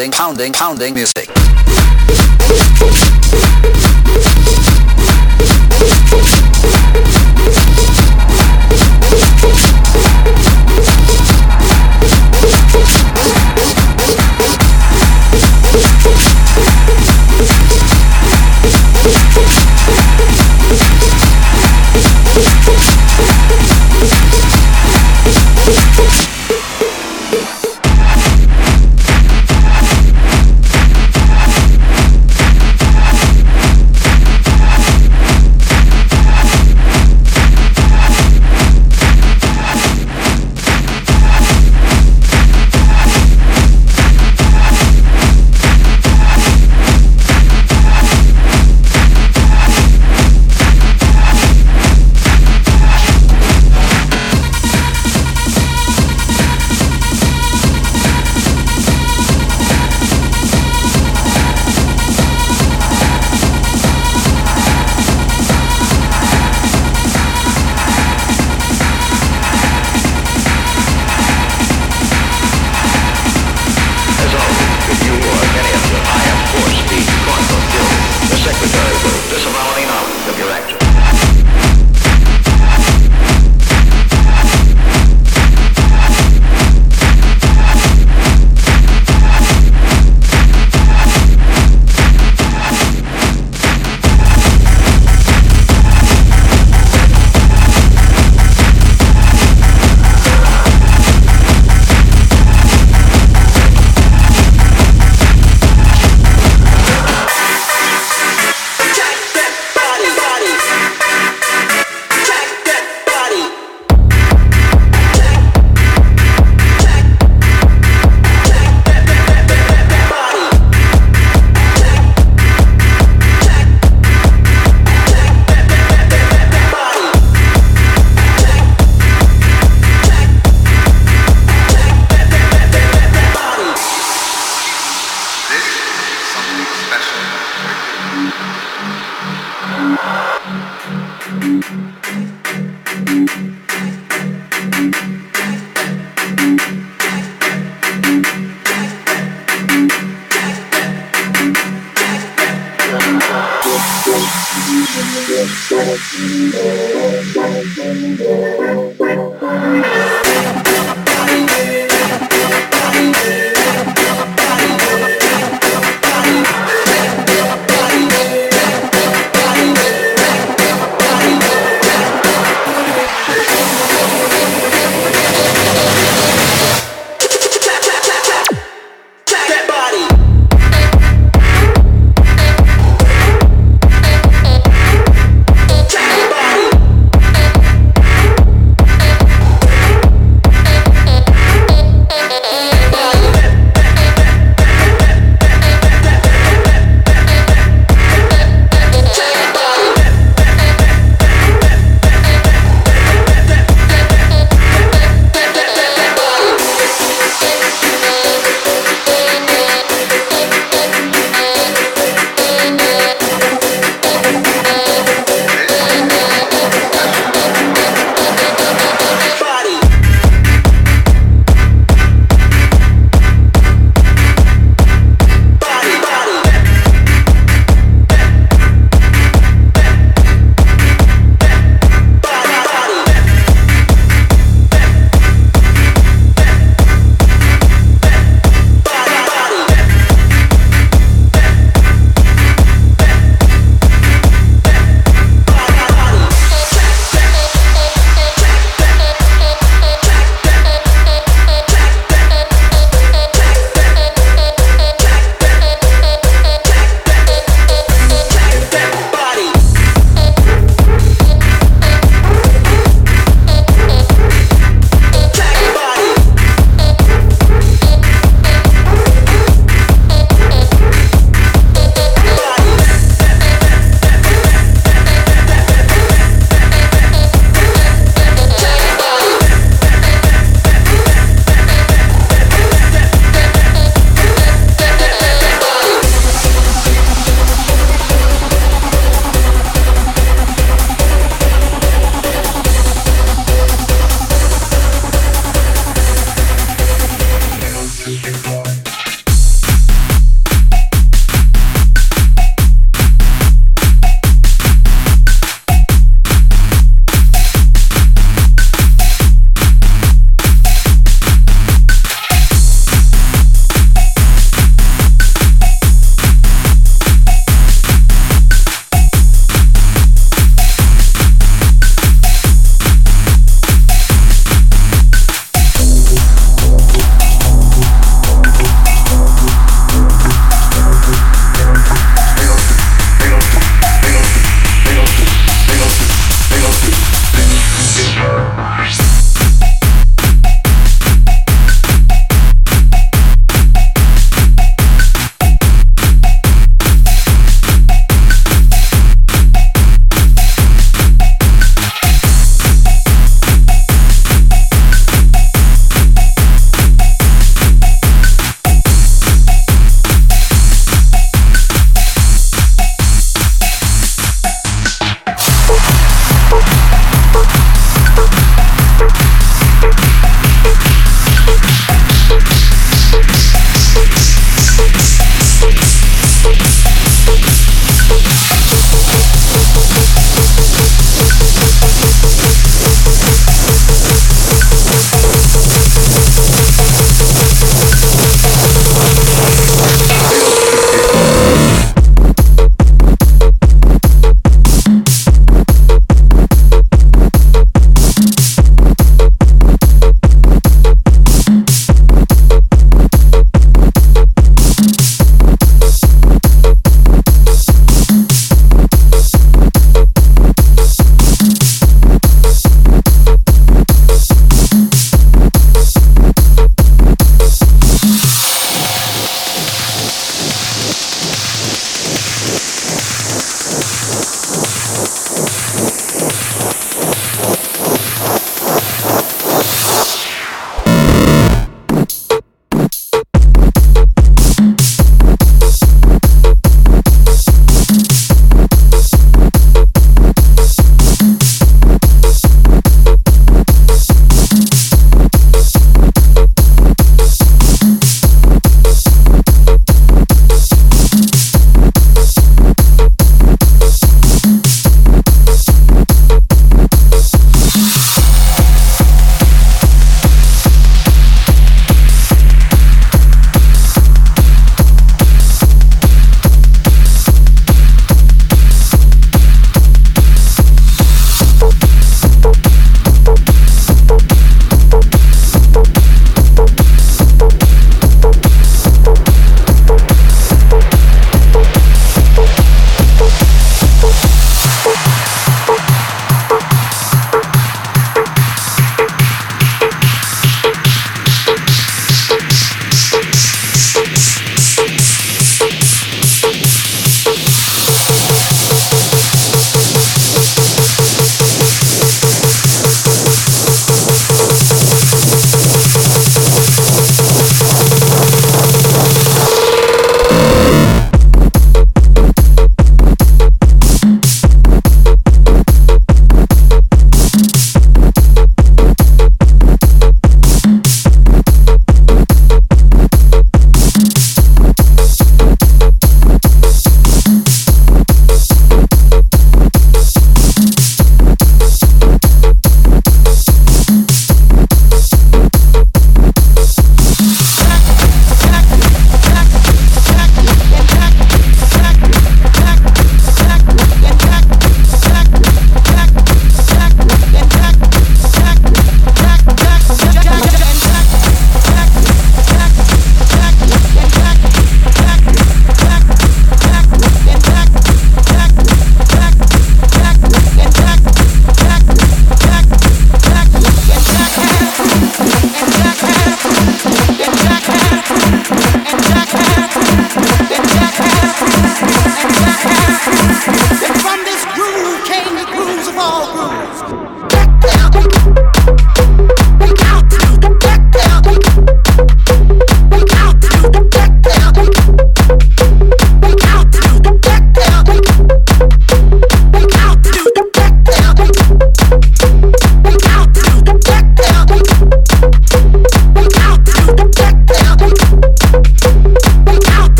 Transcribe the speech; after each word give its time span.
pounding, 0.00 0.12
pounding, 0.12 0.52
pounding 0.54 0.94
music. 0.94 1.69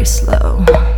Very 0.00 0.06
slow. 0.06 0.89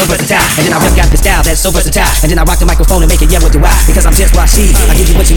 So 0.00 0.08
versatile. 0.08 0.48
And 0.56 0.64
then 0.64 0.72
I 0.72 0.80
work 0.80 0.96
out 0.96 1.10
the 1.12 1.20
style 1.20 1.42
that's 1.44 1.60
so 1.60 1.70
versatile. 1.70 2.08
And 2.24 2.32
then 2.32 2.38
I 2.40 2.44
rock 2.44 2.58
the 2.58 2.64
microphone 2.64 3.04
and 3.04 3.10
make 3.10 3.20
it 3.20 3.28
yeah 3.28 3.40
what 3.44 3.52
do 3.52 3.60
I? 3.60 3.72
Because 3.84 4.08
I'm 4.08 4.16
just 4.16 4.32
what. 4.32 4.48
I 4.48 4.96
give 4.96 5.08
you 5.08 5.16
what 5.16 5.28